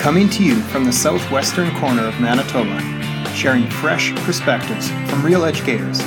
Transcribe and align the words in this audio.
Coming 0.00 0.30
to 0.30 0.42
you 0.42 0.62
from 0.62 0.86
the 0.86 0.92
southwestern 0.94 1.76
corner 1.76 2.06
of 2.06 2.18
Manitoba, 2.18 2.80
sharing 3.34 3.68
fresh 3.68 4.14
perspectives 4.24 4.88
from 5.10 5.22
real 5.22 5.44
educators. 5.44 5.98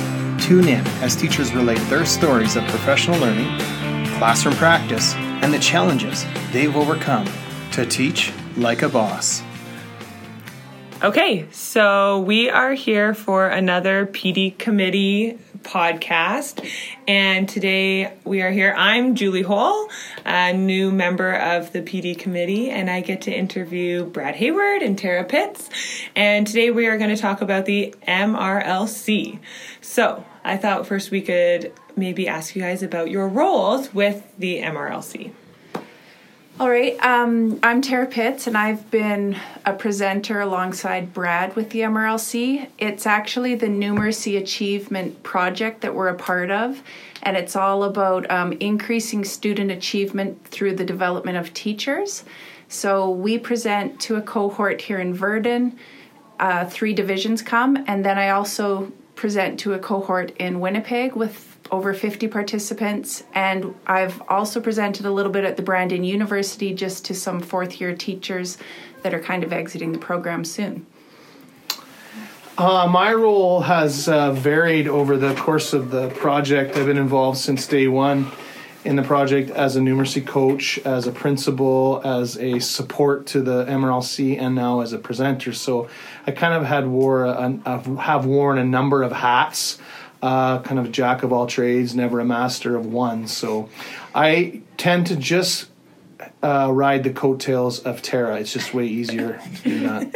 Tune 0.44 0.66
in 0.66 0.84
as 1.00 1.14
teachers 1.14 1.54
relate 1.54 1.78
their 1.88 2.04
stories 2.04 2.56
of 2.56 2.64
professional 2.64 3.20
learning, 3.20 3.56
classroom 4.18 4.56
practice, 4.56 5.14
and 5.14 5.54
the 5.54 5.60
challenges 5.60 6.26
they've 6.52 6.74
overcome 6.74 7.28
to 7.70 7.86
teach 7.86 8.32
like 8.56 8.82
a 8.82 8.88
boss. 8.88 9.44
Okay, 11.04 11.46
so 11.52 12.18
we 12.18 12.50
are 12.50 12.74
here 12.74 13.14
for 13.14 13.46
another 13.46 14.06
PD 14.06 14.58
committee 14.58 15.38
podcast. 15.64 16.64
And 17.08 17.48
today 17.48 18.12
we 18.24 18.42
are 18.42 18.50
here. 18.50 18.74
I'm 18.76 19.16
Julie 19.16 19.42
Hole, 19.42 19.88
a 20.24 20.52
new 20.52 20.92
member 20.92 21.34
of 21.34 21.72
the 21.72 21.82
PD 21.82 22.16
committee, 22.16 22.70
and 22.70 22.88
I 22.88 23.00
get 23.00 23.22
to 23.22 23.32
interview 23.32 24.04
Brad 24.04 24.36
Hayward 24.36 24.82
and 24.82 24.96
Tara 24.96 25.24
Pitts. 25.24 25.68
And 26.14 26.46
today 26.46 26.70
we 26.70 26.86
are 26.86 26.98
going 26.98 27.10
to 27.10 27.20
talk 27.20 27.40
about 27.40 27.64
the 27.64 27.94
MRLC. 28.06 29.40
So 29.80 30.24
I 30.44 30.56
thought 30.56 30.86
first 30.86 31.10
we 31.10 31.22
could 31.22 31.72
maybe 31.96 32.28
ask 32.28 32.54
you 32.54 32.62
guys 32.62 32.82
about 32.82 33.10
your 33.10 33.28
roles 33.28 33.92
with 33.92 34.22
the 34.38 34.60
MRLC. 34.60 35.32
All 36.60 36.70
right, 36.70 36.96
um, 37.04 37.58
I'm 37.64 37.82
Tara 37.82 38.06
Pitts, 38.06 38.46
and 38.46 38.56
I've 38.56 38.88
been 38.88 39.36
a 39.66 39.72
presenter 39.72 40.40
alongside 40.40 41.12
Brad 41.12 41.56
with 41.56 41.70
the 41.70 41.80
MRLC. 41.80 42.68
It's 42.78 43.06
actually 43.06 43.56
the 43.56 43.66
Numeracy 43.66 44.38
Achievement 44.38 45.24
Project 45.24 45.80
that 45.80 45.96
we're 45.96 46.06
a 46.06 46.14
part 46.14 46.52
of, 46.52 46.80
and 47.24 47.36
it's 47.36 47.56
all 47.56 47.82
about 47.82 48.30
um, 48.30 48.52
increasing 48.52 49.24
student 49.24 49.72
achievement 49.72 50.46
through 50.46 50.76
the 50.76 50.84
development 50.84 51.38
of 51.38 51.52
teachers. 51.54 52.22
So 52.68 53.10
we 53.10 53.36
present 53.36 54.00
to 54.02 54.14
a 54.14 54.22
cohort 54.22 54.80
here 54.80 55.00
in 55.00 55.12
Virden. 55.12 55.76
Uh, 56.38 56.66
three 56.66 56.92
divisions 56.92 57.42
come, 57.42 57.82
and 57.88 58.04
then 58.04 58.16
I 58.16 58.28
also 58.28 58.92
present 59.16 59.58
to 59.60 59.72
a 59.72 59.80
cohort 59.80 60.30
in 60.36 60.60
Winnipeg 60.60 61.16
with 61.16 61.53
over 61.70 61.94
50 61.94 62.28
participants. 62.28 63.24
And 63.34 63.74
I've 63.86 64.22
also 64.28 64.60
presented 64.60 65.06
a 65.06 65.10
little 65.10 65.32
bit 65.32 65.44
at 65.44 65.56
the 65.56 65.62
Brandon 65.62 66.04
University 66.04 66.74
just 66.74 67.04
to 67.06 67.14
some 67.14 67.40
fourth 67.40 67.80
year 67.80 67.94
teachers 67.94 68.58
that 69.02 69.14
are 69.14 69.20
kind 69.20 69.44
of 69.44 69.52
exiting 69.52 69.92
the 69.92 69.98
program 69.98 70.44
soon. 70.44 70.86
Uh, 72.56 72.86
my 72.88 73.12
role 73.12 73.60
has 73.62 74.08
uh, 74.08 74.30
varied 74.30 74.86
over 74.86 75.16
the 75.16 75.34
course 75.34 75.72
of 75.72 75.90
the 75.90 76.08
project. 76.10 76.76
I've 76.76 76.86
been 76.86 76.96
involved 76.96 77.38
since 77.38 77.66
day 77.66 77.88
one 77.88 78.30
in 78.84 78.96
the 78.96 79.02
project 79.02 79.50
as 79.50 79.76
a 79.76 79.80
numeracy 79.80 80.24
coach, 80.24 80.78
as 80.84 81.06
a 81.06 81.12
principal, 81.12 82.00
as 82.04 82.36
a 82.38 82.60
support 82.60 83.26
to 83.26 83.40
the 83.40 83.64
MRLC, 83.64 84.38
and 84.38 84.54
now 84.54 84.80
as 84.80 84.92
a 84.92 84.98
presenter. 84.98 85.52
So 85.52 85.88
I 86.26 86.30
kind 86.30 86.54
of 86.54 86.64
had 86.64 86.86
wore 86.86 87.24
a, 87.24 87.58
a, 87.64 88.00
have 88.00 88.26
worn 88.26 88.58
a 88.58 88.64
number 88.64 89.02
of 89.02 89.10
hats 89.10 89.78
uh, 90.24 90.62
kind 90.62 90.80
of 90.80 90.90
jack 90.90 91.22
of 91.22 91.34
all 91.34 91.46
trades, 91.46 91.94
never 91.94 92.18
a 92.18 92.24
master 92.24 92.76
of 92.76 92.86
one. 92.86 93.28
So 93.28 93.68
I 94.14 94.62
tend 94.78 95.08
to 95.08 95.16
just 95.16 95.68
uh, 96.42 96.70
ride 96.72 97.04
the 97.04 97.10
coattails 97.10 97.80
of 97.80 98.00
Tara. 98.00 98.40
It's 98.40 98.50
just 98.50 98.72
way 98.72 98.86
easier 98.86 99.38
to 99.56 99.62
do 99.62 99.80
that. 99.80 100.10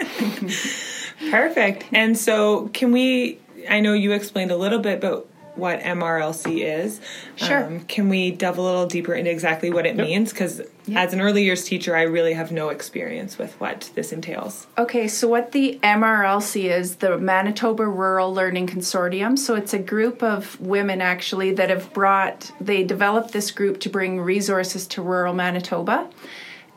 Perfect. 1.30 1.84
And 1.92 2.16
so, 2.16 2.68
can 2.68 2.90
we? 2.90 3.38
I 3.68 3.80
know 3.80 3.92
you 3.92 4.12
explained 4.12 4.50
a 4.50 4.56
little 4.56 4.78
bit, 4.78 5.02
but 5.02 5.27
what 5.58 5.80
MRLC 5.80 6.64
is. 6.64 7.00
Sure. 7.36 7.64
Um, 7.64 7.80
can 7.80 8.08
we 8.08 8.30
delve 8.30 8.58
a 8.58 8.62
little 8.62 8.86
deeper 8.86 9.14
into 9.14 9.30
exactly 9.30 9.70
what 9.70 9.86
it 9.86 9.96
yep. 9.96 10.06
means? 10.06 10.32
Because 10.32 10.60
yep. 10.86 11.06
as 11.06 11.12
an 11.12 11.20
early 11.20 11.44
years 11.44 11.64
teacher, 11.64 11.96
I 11.96 12.02
really 12.02 12.32
have 12.34 12.52
no 12.52 12.68
experience 12.68 13.38
with 13.38 13.58
what 13.60 13.90
this 13.94 14.12
entails. 14.12 14.66
Okay, 14.76 15.08
so 15.08 15.28
what 15.28 15.52
the 15.52 15.78
MRLC 15.82 16.64
is, 16.64 16.96
the 16.96 17.18
Manitoba 17.18 17.86
Rural 17.86 18.32
Learning 18.32 18.66
Consortium. 18.66 19.38
So 19.38 19.54
it's 19.54 19.74
a 19.74 19.78
group 19.78 20.22
of 20.22 20.60
women 20.60 21.00
actually 21.00 21.52
that 21.54 21.70
have 21.70 21.92
brought, 21.92 22.52
they 22.60 22.84
developed 22.84 23.32
this 23.32 23.50
group 23.50 23.80
to 23.80 23.88
bring 23.88 24.20
resources 24.20 24.86
to 24.88 25.02
rural 25.02 25.34
Manitoba 25.34 26.08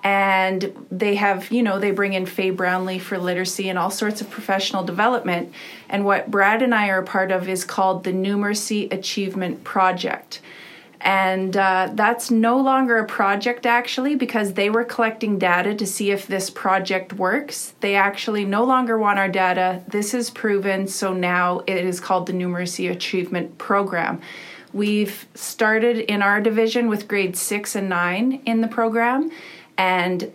and 0.04 0.74
they 0.90 1.16
have 1.16 1.52
you 1.52 1.62
know 1.62 1.80
they 1.80 1.92
bring 1.92 2.14
in 2.14 2.26
Faye 2.26 2.52
Brownlie 2.52 3.00
for 3.00 3.18
literacy 3.18 3.70
and 3.70 3.78
all 3.78 3.92
sorts 3.92 4.22
of 4.22 4.30
professional 4.30 4.84
development. 4.84 5.54
And 5.90 6.06
what 6.06 6.32
brad 6.32 6.62
and 6.62 6.74
i 6.74 6.90
are 6.90 7.00
a 7.00 7.06
part 7.06 7.32
of 7.32 7.48
is 7.48 7.66
called 7.66 8.04
the 8.04 8.12
numeracy 8.12 8.92
achievement 8.92 9.64
project. 9.64 10.42
And 11.04 11.58
uh, 11.58 11.90
that's 11.94 12.30
no 12.30 12.60
longer 12.60 12.98
a 13.00 13.08
project 13.08 13.66
actually 13.66 14.16
because 14.16 14.54
they 14.54 14.70
were 14.70 14.84
collecting 14.84 15.40
data 15.40 15.74
to 15.74 15.88
see 15.88 16.12
if 16.12 16.28
this 16.28 16.52
project 16.52 17.14
works. 17.14 17.74
They 17.80 17.96
actually 17.96 18.46
no 18.46 18.64
longer 18.64 19.00
want 19.00 19.18
our 19.18 19.30
data. 19.30 19.82
This 19.88 20.14
is 20.14 20.30
proven 20.30 20.88
so 20.88 21.12
now 21.14 21.64
it 21.66 21.78
is 21.78 22.00
called 22.00 22.28
the 22.28 22.34
numeracy 22.34 22.90
achievement 22.90 23.58
program. 23.58 24.22
We've 24.74 25.28
started 25.36 25.98
in 25.98 26.22
our 26.22 26.40
division 26.40 26.88
with 26.88 27.08
grades 27.08 27.42
six 27.42 27.76
and 27.76 27.90
nine 27.90 28.42
in 28.46 28.62
the 28.62 28.68
program 28.68 29.32
and 29.81 30.31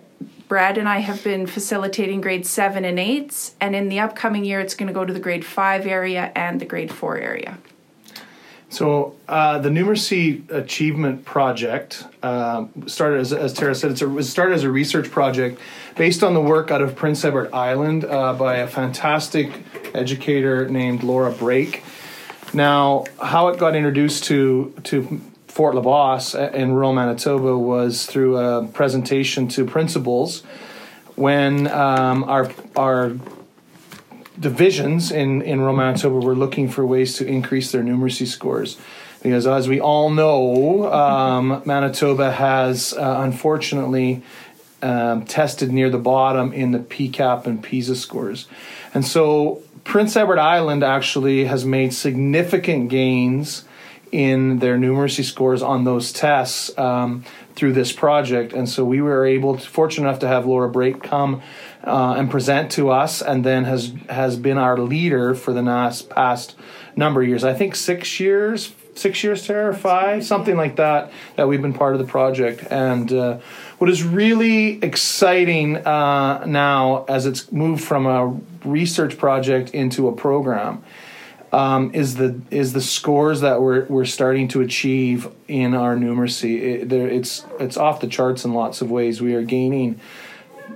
Brad 0.48 0.76
and 0.76 0.88
I 0.88 0.98
have 0.98 1.22
been 1.22 1.46
facilitating 1.46 2.20
grade 2.20 2.44
seven 2.46 2.84
and 2.84 2.98
eights, 2.98 3.54
and 3.60 3.76
in 3.76 3.88
the 3.88 4.00
upcoming 4.00 4.44
year, 4.44 4.58
it's 4.58 4.74
going 4.74 4.88
to 4.88 4.92
go 4.92 5.04
to 5.04 5.12
the 5.12 5.20
grade 5.20 5.44
five 5.44 5.86
area 5.86 6.32
and 6.34 6.60
the 6.60 6.64
grade 6.64 6.92
four 6.92 7.16
area. 7.16 7.58
So 8.70 9.14
uh, 9.28 9.60
the 9.60 9.68
Numeracy 9.68 10.50
Achievement 10.50 11.24
Project 11.24 12.04
uh, 12.24 12.66
started, 12.86 13.20
as, 13.20 13.32
as, 13.32 13.52
Tara 13.52 13.76
said, 13.76 13.92
it 13.92 14.24
started 14.24 14.54
as 14.54 14.64
a 14.64 14.70
research 14.70 15.12
project 15.12 15.60
based 15.96 16.24
on 16.24 16.34
the 16.34 16.40
work 16.40 16.72
out 16.72 16.82
of 16.82 16.96
Prince 16.96 17.24
Edward 17.24 17.52
Island 17.52 18.04
uh, 18.04 18.32
by 18.32 18.56
a 18.56 18.66
fantastic 18.66 19.62
educator 19.94 20.68
named 20.68 21.04
Laura 21.04 21.30
Brake. 21.30 21.84
Now, 22.52 23.04
how 23.22 23.48
it 23.48 23.58
got 23.60 23.76
introduced 23.76 24.24
to 24.24 24.74
to 24.84 25.20
Fort 25.56 25.74
LaBosse 25.74 26.34
in 26.52 26.74
rural 26.74 26.92
Manitoba 26.92 27.56
was 27.56 28.04
through 28.04 28.36
a 28.36 28.66
presentation 28.66 29.48
to 29.48 29.64
principals 29.64 30.42
when 31.14 31.66
um, 31.68 32.24
our 32.24 32.52
our 32.76 33.16
divisions 34.38 35.10
in, 35.10 35.40
in 35.40 35.60
rural 35.60 35.74
Manitoba 35.74 36.16
were 36.16 36.34
looking 36.34 36.68
for 36.68 36.84
ways 36.84 37.16
to 37.16 37.26
increase 37.26 37.72
their 37.72 37.82
numeracy 37.82 38.26
scores. 38.26 38.76
Because 39.22 39.46
as 39.46 39.66
we 39.66 39.80
all 39.80 40.10
know, 40.10 40.92
um, 40.92 41.62
Manitoba 41.64 42.32
has 42.32 42.92
uh, 42.92 43.20
unfortunately 43.20 44.22
um, 44.82 45.24
tested 45.24 45.72
near 45.72 45.88
the 45.88 45.96
bottom 45.96 46.52
in 46.52 46.72
the 46.72 46.80
PCAP 46.80 47.46
and 47.46 47.62
PISA 47.62 47.96
scores. 47.96 48.46
And 48.92 49.06
so 49.06 49.62
Prince 49.84 50.16
Edward 50.16 50.38
Island 50.38 50.84
actually 50.84 51.46
has 51.46 51.64
made 51.64 51.94
significant 51.94 52.90
gains 52.90 53.64
in 54.12 54.58
their 54.58 54.76
numeracy 54.76 55.24
scores 55.24 55.62
on 55.62 55.84
those 55.84 56.12
tests 56.12 56.76
um, 56.78 57.24
through 57.54 57.72
this 57.72 57.92
project. 57.92 58.52
And 58.52 58.68
so 58.68 58.84
we 58.84 59.00
were 59.00 59.26
able, 59.26 59.56
to, 59.56 59.66
fortunate 59.66 60.08
enough 60.08 60.20
to 60.20 60.28
have 60.28 60.46
Laura 60.46 60.68
Brake 60.68 61.02
come 61.02 61.42
uh, 61.84 62.14
and 62.18 62.30
present 62.30 62.70
to 62.72 62.90
us, 62.90 63.22
and 63.22 63.44
then 63.44 63.64
has 63.64 63.92
has 64.08 64.36
been 64.36 64.58
our 64.58 64.78
leader 64.78 65.34
for 65.34 65.52
the 65.52 65.62
last 65.62 66.10
past 66.10 66.56
number 66.96 67.22
of 67.22 67.28
years. 67.28 67.44
I 67.44 67.54
think 67.54 67.76
six 67.76 68.18
years, 68.18 68.74
six 68.94 69.22
years, 69.22 69.46
Tara, 69.46 69.74
five, 69.74 70.24
something 70.24 70.56
like 70.56 70.76
that. 70.76 71.12
That 71.36 71.46
we've 71.46 71.62
been 71.62 71.74
part 71.74 71.94
of 71.94 72.00
the 72.00 72.06
project, 72.06 72.66
and 72.70 73.12
uh, 73.12 73.38
what 73.78 73.88
is 73.88 74.02
really 74.02 74.82
exciting 74.82 75.76
uh, 75.76 76.44
now, 76.46 77.04
as 77.08 77.24
it's 77.26 77.52
moved 77.52 77.84
from 77.84 78.06
a 78.06 78.36
research 78.64 79.16
project 79.16 79.70
into 79.70 80.08
a 80.08 80.12
program 80.12 80.82
um, 81.52 81.94
is 81.94 82.16
the 82.16 82.40
is 82.50 82.72
the 82.72 82.80
scores 82.80 83.40
that 83.40 83.60
we're 83.60 83.84
we're 83.86 84.04
starting 84.04 84.48
to 84.48 84.60
achieve 84.60 85.28
in 85.48 85.74
our 85.74 85.96
numeracy. 85.96 86.60
It, 86.60 86.92
it's 86.92 87.44
it's 87.60 87.76
off 87.76 88.00
the 88.00 88.08
charts 88.08 88.44
in 88.44 88.52
lots 88.52 88.80
of 88.80 88.90
ways. 88.90 89.20
We 89.20 89.34
are 89.34 89.42
gaining 89.42 90.00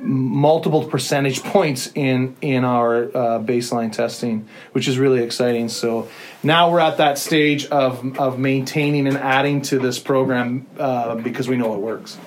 multiple 0.01 0.85
percentage 0.85 1.43
points 1.45 1.91
in 1.95 2.37
in 2.41 2.65
our 2.65 3.05
uh, 3.05 3.39
baseline 3.41 3.93
testing, 3.93 4.49
which 4.73 4.89
is 4.89 4.99
really 4.99 5.23
exciting. 5.23 5.69
So 5.69 6.09
now 6.43 6.71
we're 6.71 6.81
at 6.81 6.99
that 6.99 7.19
stage 7.19 7.67
of 7.67 8.19
of 8.19 8.39
maintaining 8.39 9.07
and 9.07 9.17
adding 9.17 9.63
to 9.63 9.79
this 9.79 9.99
program 9.99 10.67
uh, 10.79 11.17
because 11.17 11.49
we 11.49 11.57
know 11.57 11.75
it 11.75 11.81
works. 11.81 12.19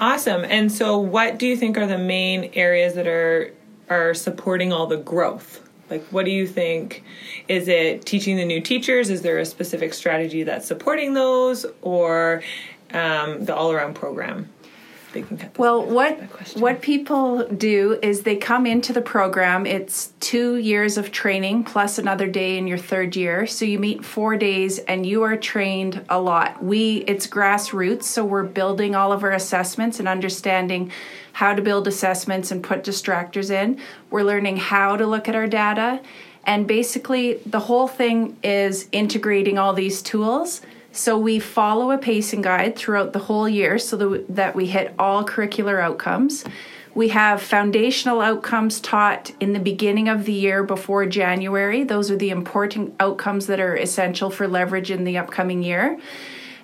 Awesome. 0.00 0.44
And 0.44 0.70
so, 0.70 0.98
what 0.98 1.38
do 1.38 1.46
you 1.46 1.56
think 1.56 1.78
are 1.78 1.86
the 1.86 1.98
main 1.98 2.50
areas 2.54 2.94
that 2.94 3.06
are 3.06 3.52
are 3.88 4.14
supporting 4.14 4.72
all 4.72 4.86
the 4.86 4.96
growth? 4.96 5.63
Like, 5.90 6.04
what 6.06 6.24
do 6.24 6.30
you 6.30 6.46
think? 6.46 7.02
Is 7.48 7.68
it 7.68 8.04
teaching 8.06 8.36
the 8.36 8.44
new 8.44 8.60
teachers? 8.60 9.10
Is 9.10 9.22
there 9.22 9.38
a 9.38 9.44
specific 9.44 9.94
strategy 9.94 10.42
that's 10.42 10.66
supporting 10.66 11.14
those, 11.14 11.66
or 11.82 12.42
um, 12.92 13.44
the 13.44 13.54
all 13.54 13.70
around 13.70 13.94
program? 13.94 14.48
They 15.14 15.22
can 15.22 15.38
cut. 15.38 15.58
Well, 15.58 15.82
what 15.82 16.20
what 16.58 16.82
people 16.82 17.46
do 17.48 17.98
is 18.02 18.22
they 18.22 18.36
come 18.36 18.66
into 18.66 18.92
the 18.92 19.00
program. 19.00 19.64
It's 19.64 20.12
two 20.20 20.56
years 20.56 20.98
of 20.98 21.10
training 21.10 21.64
plus 21.64 21.98
another 21.98 22.26
day 22.26 22.58
in 22.58 22.66
your 22.66 22.76
third 22.76 23.16
year. 23.16 23.46
So 23.46 23.64
you 23.64 23.78
meet 23.78 24.04
four 24.04 24.36
days, 24.36 24.78
and 24.80 25.06
you 25.06 25.22
are 25.22 25.36
trained 25.36 26.04
a 26.10 26.20
lot. 26.20 26.62
We 26.62 26.98
it's 27.06 27.26
grassroots, 27.26 28.02
so 28.02 28.24
we're 28.24 28.42
building 28.42 28.94
all 28.94 29.12
of 29.12 29.22
our 29.22 29.32
assessments 29.32 29.98
and 29.98 30.06
understanding 30.06 30.92
how 31.32 31.54
to 31.54 31.62
build 31.62 31.88
assessments 31.88 32.50
and 32.50 32.62
put 32.62 32.84
distractors 32.84 33.50
in. 33.50 33.80
We're 34.10 34.24
learning 34.24 34.58
how 34.58 34.96
to 34.96 35.06
look 35.06 35.28
at 35.28 35.34
our 35.34 35.46
data, 35.46 36.02
and 36.44 36.66
basically 36.66 37.34
the 37.46 37.60
whole 37.60 37.88
thing 37.88 38.36
is 38.42 38.88
integrating 38.92 39.58
all 39.58 39.72
these 39.72 40.02
tools. 40.02 40.60
So 40.94 41.18
we 41.18 41.40
follow 41.40 41.90
a 41.90 41.98
pacing 41.98 42.42
guide 42.42 42.76
throughout 42.76 43.12
the 43.12 43.18
whole 43.18 43.48
year 43.48 43.78
so 43.78 43.96
that- 44.28 44.54
we 44.54 44.66
hit 44.66 44.94
all 44.96 45.24
curricular 45.24 45.82
outcomes. 45.82 46.44
We 46.94 47.08
have 47.08 47.42
foundational 47.42 48.20
outcomes 48.20 48.80
taught 48.80 49.32
in 49.40 49.54
the 49.54 49.58
beginning 49.58 50.08
of 50.08 50.24
the 50.24 50.32
year 50.32 50.62
before 50.62 51.04
January. 51.06 51.82
Those 51.82 52.12
are 52.12 52.16
the 52.16 52.30
important 52.30 52.94
outcomes 53.00 53.48
that 53.48 53.58
are 53.58 53.74
essential 53.74 54.30
for 54.30 54.46
leverage 54.46 54.92
in 54.92 55.02
the 55.02 55.18
upcoming 55.18 55.64
year. 55.64 55.98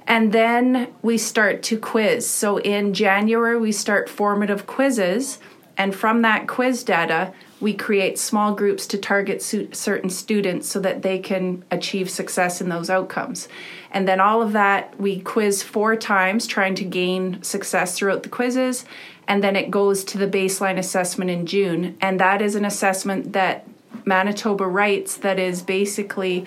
And 0.06 0.30
then 0.30 0.86
we 1.02 1.18
start 1.18 1.64
to 1.64 1.76
quiz. 1.76 2.24
So 2.30 2.58
in 2.58 2.94
January, 2.94 3.58
we 3.58 3.72
start 3.72 4.08
formative 4.08 4.64
quizzes. 4.64 5.38
And 5.76 5.92
from 5.92 6.22
that 6.22 6.46
quiz 6.46 6.84
data, 6.84 7.32
we 7.60 7.74
create 7.74 8.18
small 8.18 8.54
groups 8.54 8.86
to 8.86 8.98
target 8.98 9.42
certain 9.42 10.08
students 10.08 10.68
so 10.68 10.80
that 10.80 11.02
they 11.02 11.18
can 11.18 11.62
achieve 11.70 12.08
success 12.08 12.60
in 12.60 12.70
those 12.70 12.88
outcomes. 12.88 13.48
And 13.90 14.08
then 14.08 14.20
all 14.20 14.40
of 14.40 14.52
that, 14.52 14.98
we 14.98 15.20
quiz 15.20 15.62
four 15.62 15.94
times, 15.96 16.46
trying 16.46 16.74
to 16.76 16.84
gain 16.84 17.42
success 17.42 17.98
throughout 17.98 18.22
the 18.22 18.28
quizzes. 18.28 18.84
And 19.28 19.44
then 19.44 19.56
it 19.56 19.70
goes 19.70 20.04
to 20.04 20.18
the 20.18 20.26
baseline 20.26 20.78
assessment 20.78 21.30
in 21.30 21.46
June. 21.46 21.96
And 22.00 22.18
that 22.18 22.40
is 22.40 22.54
an 22.54 22.64
assessment 22.64 23.34
that 23.34 23.66
Manitoba 24.04 24.66
writes 24.66 25.16
that 25.18 25.38
is 25.38 25.62
basically 25.62 26.46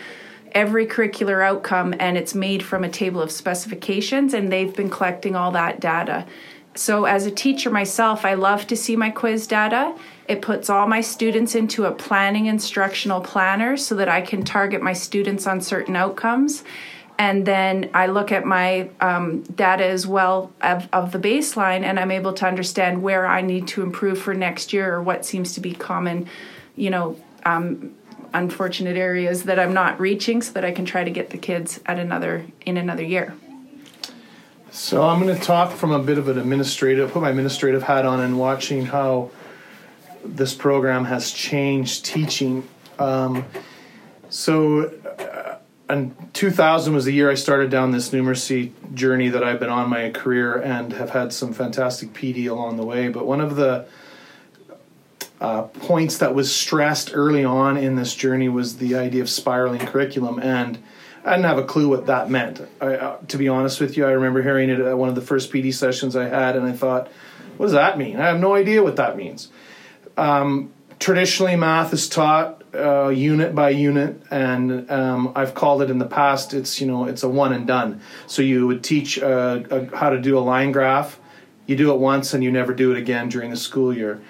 every 0.53 0.85
curricular 0.85 1.45
outcome 1.45 1.93
and 1.99 2.17
it's 2.17 2.35
made 2.35 2.63
from 2.63 2.83
a 2.83 2.89
table 2.89 3.21
of 3.21 3.31
specifications 3.31 4.33
and 4.33 4.51
they've 4.51 4.75
been 4.75 4.89
collecting 4.89 5.35
all 5.35 5.51
that 5.51 5.79
data. 5.79 6.25
So 6.75 7.05
as 7.05 7.25
a 7.25 7.31
teacher 7.31 7.69
myself, 7.69 8.25
I 8.25 8.33
love 8.33 8.65
to 8.67 8.75
see 8.75 8.95
my 8.95 9.11
quiz 9.11 9.45
data. 9.45 9.95
It 10.27 10.41
puts 10.41 10.69
all 10.69 10.87
my 10.87 11.01
students 11.01 11.53
into 11.53 11.85
a 11.85 11.91
planning 11.91 12.47
instructional 12.47 13.21
planner 13.21 13.77
so 13.77 13.95
that 13.95 14.09
I 14.09 14.21
can 14.21 14.43
target 14.43 14.81
my 14.81 14.93
students 14.93 15.45
on 15.45 15.61
certain 15.61 15.95
outcomes. 15.95 16.63
And 17.19 17.45
then 17.45 17.91
I 17.93 18.07
look 18.07 18.31
at 18.31 18.43
my 18.43 18.89
um, 18.99 19.43
data 19.43 19.85
as 19.85 20.07
well 20.07 20.51
of, 20.61 20.89
of 20.91 21.11
the 21.11 21.19
baseline, 21.19 21.83
and 21.83 21.99
I'm 21.99 22.09
able 22.09 22.33
to 22.33 22.47
understand 22.47 23.03
where 23.03 23.27
I 23.27 23.41
need 23.41 23.67
to 23.69 23.83
improve 23.83 24.19
for 24.19 24.33
next 24.33 24.73
year 24.73 24.95
or 24.95 25.03
what 25.03 25.25
seems 25.25 25.53
to 25.53 25.61
be 25.61 25.73
common, 25.73 26.27
you 26.75 26.89
know, 26.89 27.21
um, 27.45 27.93
unfortunate 28.33 28.97
areas 28.97 29.43
that 29.43 29.59
I'm 29.59 29.73
not 29.73 29.99
reaching 29.99 30.41
so 30.41 30.53
that 30.53 30.65
I 30.65 30.71
can 30.71 30.85
try 30.85 31.03
to 31.03 31.11
get 31.11 31.29
the 31.29 31.37
kids 31.37 31.79
at 31.85 31.99
another 31.99 32.45
in 32.65 32.77
another 32.77 33.03
year. 33.03 33.35
So 34.73 35.03
I'm 35.03 35.21
going 35.21 35.37
to 35.37 35.39
talk 35.39 35.71
from 35.71 35.91
a 35.91 35.99
bit 35.99 36.17
of 36.17 36.27
an 36.29 36.39
administrative, 36.39 37.11
put 37.11 37.21
my 37.21 37.29
administrative 37.29 37.83
hat 37.83 38.07
on, 38.07 38.19
and 38.19 38.39
watching 38.39 38.87
how 38.87 39.29
this 40.25 40.55
program 40.55 41.05
has 41.05 41.29
changed 41.29 42.05
teaching. 42.05 42.67
Um, 42.97 43.45
so, 44.31 44.85
uh, 44.87 45.57
and 45.87 46.15
2000 46.33 46.91
was 46.91 47.05
the 47.05 47.13
year 47.13 47.29
I 47.29 47.35
started 47.35 47.69
down 47.69 47.91
this 47.91 48.09
numeracy 48.09 48.71
journey 48.95 49.29
that 49.29 49.43
I've 49.43 49.59
been 49.59 49.69
on 49.69 49.91
my 49.91 50.09
career 50.09 50.59
and 50.59 50.91
have 50.93 51.11
had 51.11 51.31
some 51.33 51.53
fantastic 51.53 52.11
PD 52.11 52.49
along 52.49 52.77
the 52.77 52.85
way. 52.85 53.09
But 53.09 53.27
one 53.27 53.41
of 53.41 53.55
the 53.55 53.85
uh, 55.39 55.61
points 55.61 56.17
that 56.17 56.33
was 56.33 56.53
stressed 56.53 57.11
early 57.13 57.45
on 57.45 57.77
in 57.77 57.95
this 57.95 58.15
journey 58.15 58.49
was 58.49 58.77
the 58.77 58.95
idea 58.95 59.21
of 59.21 59.29
spiraling 59.29 59.85
curriculum 59.85 60.39
and 60.39 60.79
I 61.25 61.31
didn't 61.31 61.45
have 61.45 61.57
a 61.57 61.63
clue 61.63 61.87
what 61.87 62.07
that 62.07 62.29
meant. 62.29 62.61
I, 62.81 62.95
uh, 62.95 63.17
to 63.29 63.37
be 63.37 63.47
honest 63.47 63.79
with 63.79 63.95
you, 63.95 64.05
I 64.05 64.11
remember 64.11 64.41
hearing 64.41 64.69
it 64.69 64.79
at 64.79 64.97
one 64.97 65.09
of 65.09 65.15
the 65.15 65.21
first 65.21 65.51
PD 65.51 65.73
sessions 65.73 66.15
I 66.15 66.27
had, 66.27 66.55
and 66.55 66.65
I 66.65 66.73
thought, 66.73 67.09
"What 67.57 67.67
does 67.67 67.73
that 67.73 67.97
mean?" 67.97 68.19
I 68.19 68.27
have 68.27 68.39
no 68.39 68.55
idea 68.55 68.83
what 68.83 68.97
that 68.97 69.15
means. 69.15 69.49
Um, 70.17 70.73
traditionally, 70.99 71.55
math 71.55 71.93
is 71.93 72.09
taught 72.09 72.63
uh, 72.75 73.07
unit 73.09 73.55
by 73.55 73.69
unit, 73.69 74.21
and 74.31 74.89
um, 74.91 75.31
I've 75.35 75.53
called 75.53 75.81
it 75.81 75.89
in 75.89 75.97
the 75.97 76.05
past. 76.05 76.53
It's 76.53 76.81
you 76.81 76.87
know 76.87 77.05
it's 77.05 77.23
a 77.23 77.29
one 77.29 77.53
and 77.53 77.65
done. 77.65 78.01
So 78.27 78.41
you 78.41 78.67
would 78.67 78.83
teach 78.83 79.17
uh, 79.17 79.63
a, 79.69 79.95
how 79.95 80.09
to 80.09 80.19
do 80.19 80.37
a 80.37 80.41
line 80.41 80.71
graph. 80.71 81.19
You 81.67 81.77
do 81.77 81.93
it 81.93 81.99
once, 81.99 82.33
and 82.33 82.43
you 82.43 82.51
never 82.51 82.73
do 82.73 82.91
it 82.91 82.97
again 82.97 83.29
during 83.29 83.49
the 83.49 83.57
school 83.57 83.95
year. 83.95 84.21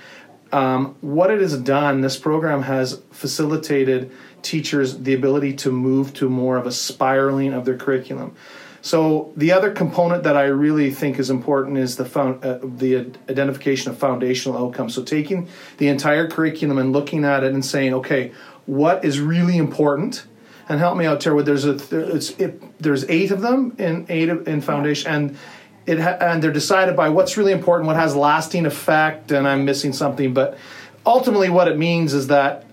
Um, 0.51 0.96
what 1.01 1.31
it 1.31 1.42
has 1.42 1.57
done, 1.57 2.01
this 2.01 2.18
program 2.18 2.62
has 2.62 3.01
facilitated 3.12 4.12
teachers 4.44 5.00
the 5.00 5.13
ability 5.13 5.54
to 5.54 5.72
move 5.72 6.13
to 6.13 6.30
more 6.30 6.57
of 6.57 6.68
a 6.68 6.72
spiraling 6.72 7.54
of 7.54 7.66
their 7.66 7.78
curriculum. 7.78 8.36
So 8.81 9.31
the 9.38 9.54
other 9.54 9.72
component 9.72 10.24
that 10.24 10.36
I 10.36 10.44
really 10.44 10.92
think 10.92 11.18
is 11.18 11.30
important 11.30 11.78
is 11.78 11.95
the 11.95 12.04
found, 12.04 12.44
uh, 12.44 12.60
the 12.62 12.98
identification 13.30 13.92
of 13.92 13.98
foundational 13.98 14.57
outcomes. 14.57 14.94
So 14.94 15.04
taking 15.04 15.48
the 15.78 15.88
entire 15.88 16.28
curriculum 16.28 16.78
and 16.78 16.92
looking 16.92 17.24
at 17.24 17.45
it 17.45 17.54
and 17.54 17.63
saying, 17.63 17.94
okay, 17.94 18.34
what 18.66 19.06
is 19.06 19.22
really 19.22 19.57
important? 19.57 20.25
And 20.68 20.80
help 20.80 20.98
me 20.98 21.06
out, 21.06 21.22
Terwood. 21.22 21.46
There's 21.46 21.63
a 21.63 21.74
there, 21.74 22.01
it's, 22.01 22.31
it, 22.31 22.78
there's 22.80 23.10
eight 23.10 23.31
of 23.31 23.42
them 23.42 23.75
in 23.80 24.06
eight 24.10 24.30
of, 24.30 24.48
in 24.48 24.60
foundation, 24.62 25.12
and 25.12 25.38
it 25.86 26.00
ha- 26.00 26.18
and 26.19 26.42
they're 26.42 26.51
decided 26.51 26.96
by 26.96 27.10
what's 27.10 27.38
really 27.38 27.51
important, 27.51 27.88
what 27.88 27.96
has 27.98 28.16
lasting 28.16 28.66
effect, 28.66 29.31
and 29.31 29.48
I'm 29.48 29.66
missing 29.66 29.94
something. 29.94 30.34
But 30.34 30.57
ultimately, 31.06 31.50
what 31.50 31.68
it 31.68 31.78
means 31.78 32.13
is 32.13 32.28
that 32.28 32.66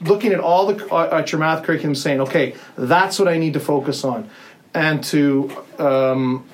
looking 0.00 0.32
at 0.32 0.40
all 0.40 0.72
the 0.72 0.86
uh, 0.92 1.18
at 1.18 1.32
your 1.32 1.40
math 1.40 1.64
curriculum, 1.64 1.94
saying, 1.94 2.20
okay, 2.20 2.54
that's 2.76 3.18
what 3.18 3.28
I 3.28 3.38
need 3.38 3.54
to 3.54 3.60
focus 3.60 4.04
on, 4.04 4.28
and 4.72 5.02
to 5.04 5.50
um, 5.78 6.44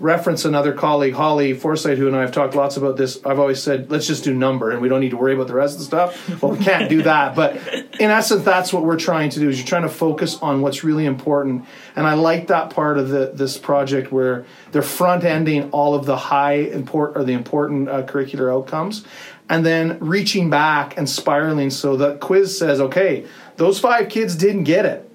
reference 0.00 0.44
another 0.44 0.72
colleague, 0.72 1.14
Holly 1.14 1.54
Forsyth, 1.54 1.96
who 1.96 2.08
and 2.08 2.16
I 2.16 2.20
have 2.20 2.32
talked 2.32 2.54
lots 2.54 2.76
about 2.76 2.96
this. 2.96 3.24
I've 3.24 3.38
always 3.38 3.62
said, 3.62 3.90
let's 3.90 4.06
just 4.06 4.24
do 4.24 4.34
number, 4.34 4.70
and 4.70 4.82
we 4.82 4.88
don't 4.88 5.00
need 5.00 5.10
to 5.10 5.16
worry 5.16 5.34
about 5.34 5.46
the 5.46 5.54
rest 5.54 5.74
of 5.74 5.78
the 5.78 5.84
stuff. 5.84 6.42
Well, 6.42 6.52
we 6.52 6.64
can't 6.64 6.90
do 6.90 7.02
that, 7.02 7.34
but 7.34 7.56
in 8.00 8.10
essence, 8.10 8.44
that's 8.44 8.72
what 8.72 8.84
we're 8.84 8.98
trying 8.98 9.30
to 9.30 9.40
do. 9.40 9.48
Is 9.48 9.58
you're 9.58 9.66
trying 9.66 9.82
to 9.82 9.88
focus 9.88 10.38
on 10.42 10.60
what's 10.62 10.84
really 10.84 11.06
important, 11.06 11.64
and 11.96 12.06
I 12.06 12.14
like 12.14 12.48
that 12.48 12.70
part 12.70 12.98
of 12.98 13.08
the 13.08 13.30
this 13.32 13.56
project 13.56 14.12
where 14.12 14.44
they're 14.72 14.82
front 14.82 15.24
ending 15.24 15.70
all 15.70 15.94
of 15.94 16.04
the 16.06 16.16
high 16.16 16.54
import 16.54 17.16
or 17.16 17.24
the 17.24 17.32
important 17.32 17.88
uh, 17.88 18.02
curricular 18.02 18.52
outcomes, 18.52 19.04
and 19.48 19.64
then 19.64 19.98
reaching 20.00 20.50
back 20.50 20.96
and 20.96 21.08
spiraling. 21.08 21.70
So 21.70 21.96
the 21.96 22.16
quiz 22.16 22.56
says, 22.58 22.80
okay, 22.80 23.26
those 23.56 23.78
five 23.78 24.08
kids 24.08 24.36
didn't 24.36 24.64
get 24.64 24.86
it. 24.86 25.08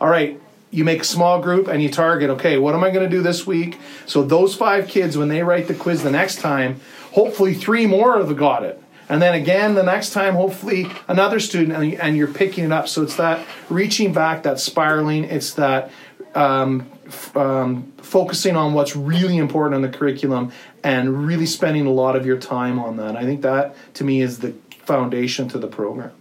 All 0.00 0.08
right, 0.08 0.40
you 0.70 0.84
make 0.84 1.02
a 1.02 1.04
small 1.04 1.40
group 1.40 1.68
and 1.68 1.82
you 1.82 1.90
target, 1.90 2.30
okay, 2.30 2.58
what 2.58 2.74
am 2.74 2.82
I 2.82 2.90
going 2.90 3.08
to 3.08 3.14
do 3.14 3.22
this 3.22 3.46
week? 3.46 3.78
So 4.06 4.22
those 4.22 4.54
five 4.54 4.88
kids, 4.88 5.16
when 5.16 5.28
they 5.28 5.42
write 5.42 5.68
the 5.68 5.74
quiz 5.74 6.02
the 6.02 6.10
next 6.10 6.40
time, 6.40 6.80
hopefully 7.12 7.54
three 7.54 7.86
more 7.86 8.18
of 8.18 8.28
have 8.28 8.36
got 8.36 8.64
it. 8.64 8.82
And 9.08 9.20
then 9.20 9.34
again, 9.34 9.74
the 9.74 9.82
next 9.82 10.10
time, 10.10 10.34
hopefully 10.34 10.90
another 11.06 11.38
student, 11.38 12.00
and, 12.00 12.16
you're 12.16 12.28
picking 12.28 12.64
it 12.64 12.72
up. 12.72 12.88
So 12.88 13.02
it's 13.02 13.16
that 13.16 13.44
reaching 13.68 14.14
back, 14.14 14.44
that 14.44 14.58
spiraling, 14.58 15.24
it's 15.24 15.52
that 15.54 15.90
um, 16.34 16.90
um, 17.34 17.92
focusing 17.98 18.56
on 18.56 18.72
what's 18.72 18.96
really 18.96 19.36
important 19.36 19.84
in 19.84 19.90
the 19.90 19.96
curriculum 19.96 20.52
and 20.84 21.26
really 21.26 21.46
spending 21.46 21.86
a 21.86 21.92
lot 21.92 22.16
of 22.16 22.26
your 22.26 22.38
time 22.38 22.78
on 22.78 22.96
that. 22.96 23.16
I 23.16 23.24
think 23.24 23.42
that, 23.42 23.74
to 23.94 24.04
me, 24.04 24.20
is 24.20 24.40
the 24.40 24.54
foundation 24.84 25.48
to 25.48 25.58
the 25.58 25.68
program. 25.68 26.12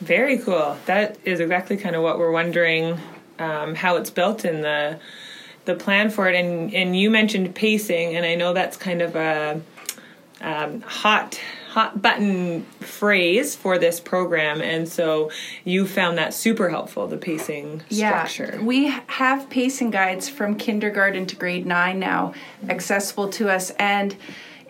Very 0.00 0.38
cool. 0.38 0.76
That 0.86 1.18
is 1.24 1.40
exactly 1.40 1.76
kind 1.76 1.94
of 1.94 2.02
what 2.02 2.18
we're 2.18 2.32
wondering 2.32 2.98
um, 3.38 3.74
how 3.74 3.96
it's 3.96 4.10
built 4.10 4.44
in 4.44 4.62
the 4.62 4.98
the 5.64 5.74
plan 5.74 6.10
for 6.10 6.28
it. 6.28 6.34
And 6.34 6.74
and 6.74 6.98
you 6.98 7.10
mentioned 7.10 7.54
pacing, 7.54 8.16
and 8.16 8.24
I 8.24 8.34
know 8.34 8.52
that's 8.52 8.76
kind 8.76 9.02
of 9.02 9.16
a 9.16 9.60
um, 10.40 10.80
hot 10.82 11.40
hot 11.72 12.02
button 12.02 12.64
phrase 12.80 13.56
for 13.56 13.78
this 13.78 13.98
program. 13.98 14.60
And 14.60 14.86
so 14.86 15.30
you 15.64 15.86
found 15.86 16.18
that 16.18 16.34
super 16.34 16.68
helpful. 16.68 17.06
The 17.06 17.16
pacing 17.16 17.82
structure. 17.90 18.56
Yeah, 18.56 18.62
we 18.62 18.88
have 19.06 19.48
pacing 19.48 19.90
guides 19.90 20.28
from 20.28 20.56
kindergarten 20.56 21.24
to 21.26 21.36
grade 21.36 21.64
nine 21.64 21.98
now 21.98 22.34
accessible 22.68 23.28
to 23.30 23.48
us, 23.48 23.70
and 23.78 24.14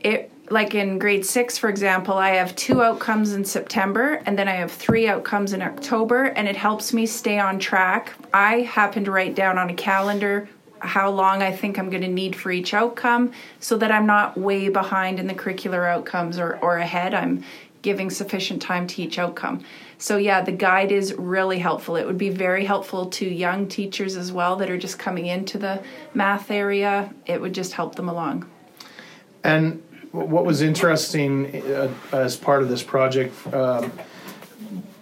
it 0.00 0.30
like 0.50 0.74
in 0.74 0.98
grade 0.98 1.24
six, 1.24 1.58
for 1.58 1.68
example, 1.68 2.14
I 2.14 2.30
have 2.30 2.54
two 2.54 2.82
outcomes 2.82 3.32
in 3.32 3.44
September 3.44 4.20
and 4.26 4.38
then 4.38 4.48
I 4.48 4.52
have 4.52 4.70
three 4.70 5.08
outcomes 5.08 5.52
in 5.54 5.62
October, 5.62 6.24
and 6.24 6.46
it 6.46 6.56
helps 6.56 6.92
me 6.92 7.06
stay 7.06 7.38
on 7.38 7.58
track. 7.58 8.12
I 8.34 8.60
happen 8.60 9.04
to 9.04 9.10
write 9.10 9.34
down 9.34 9.58
on 9.58 9.70
a 9.70 9.74
calendar 9.74 10.48
how 10.82 11.10
long 11.10 11.42
I 11.42 11.52
think 11.52 11.78
I'm 11.78 11.90
going 11.90 12.02
to 12.02 12.08
need 12.08 12.34
for 12.34 12.50
each 12.50 12.74
outcome 12.74 13.32
so 13.60 13.76
that 13.78 13.92
I'm 13.92 14.06
not 14.06 14.36
way 14.36 14.68
behind 14.68 15.20
in 15.20 15.26
the 15.26 15.34
curricular 15.34 15.88
outcomes 15.88 16.38
or, 16.38 16.58
or 16.58 16.78
ahead. 16.78 17.14
I'm 17.14 17.44
giving 17.82 18.10
sufficient 18.10 18.62
time 18.62 18.86
to 18.88 19.02
each 19.02 19.18
outcome. 19.18 19.64
So, 19.98 20.16
yeah, 20.16 20.40
the 20.40 20.52
guide 20.52 20.90
is 20.90 21.14
really 21.14 21.58
helpful. 21.58 21.96
It 21.96 22.06
would 22.06 22.18
be 22.18 22.30
very 22.30 22.64
helpful 22.64 23.06
to 23.06 23.26
young 23.26 23.68
teachers 23.68 24.16
as 24.16 24.32
well 24.32 24.56
that 24.56 24.70
are 24.70 24.78
just 24.78 24.98
coming 24.98 25.26
into 25.26 25.58
the 25.58 25.82
math 26.14 26.50
area. 26.50 27.12
It 27.26 27.40
would 27.40 27.54
just 27.54 27.72
help 27.72 27.94
them 27.94 28.08
along. 28.08 28.48
And 29.44 29.82
what 30.10 30.44
was 30.44 30.60
interesting 30.60 31.62
uh, 31.72 31.92
as 32.12 32.36
part 32.36 32.62
of 32.62 32.68
this 32.68 32.82
project, 32.82 33.34
um, 33.52 33.92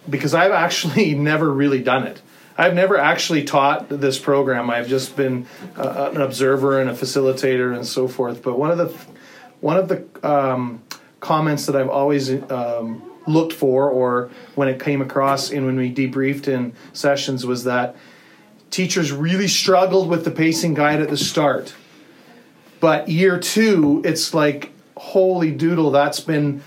because 0.09 0.33
I've 0.33 0.51
actually 0.51 1.13
never 1.15 1.51
really 1.51 1.81
done 1.81 2.05
it. 2.05 2.21
I've 2.61 2.75
never 2.75 2.95
actually 2.95 3.43
taught 3.43 3.89
this 3.89 4.19
program. 4.19 4.69
I've 4.69 4.87
just 4.87 5.15
been 5.15 5.47
uh, 5.75 6.11
an 6.13 6.21
observer 6.21 6.79
and 6.79 6.91
a 6.91 6.93
facilitator 6.93 7.75
and 7.75 7.87
so 7.87 8.07
forth. 8.07 8.43
But 8.43 8.59
one 8.59 8.69
of 8.69 8.77
the 8.77 8.95
one 9.61 9.77
of 9.77 9.87
the 9.87 10.05
um, 10.23 10.83
comments 11.19 11.65
that 11.65 11.75
I've 11.75 11.89
always 11.89 12.29
um, 12.51 13.01
looked 13.25 13.53
for, 13.53 13.89
or 13.89 14.29
when 14.53 14.67
it 14.67 14.79
came 14.79 15.01
across 15.01 15.49
in 15.49 15.65
when 15.65 15.75
we 15.75 15.91
debriefed 15.91 16.47
in 16.47 16.73
sessions, 16.93 17.47
was 17.47 17.63
that 17.63 17.95
teachers 18.69 19.11
really 19.11 19.47
struggled 19.47 20.07
with 20.07 20.23
the 20.23 20.31
pacing 20.31 20.75
guide 20.75 21.01
at 21.01 21.09
the 21.09 21.17
start. 21.17 21.73
But 22.79 23.09
year 23.09 23.39
two, 23.39 24.03
it's 24.05 24.35
like 24.35 24.71
holy 24.97 25.49
doodle, 25.49 25.89
that's 25.89 26.19
been 26.19 26.61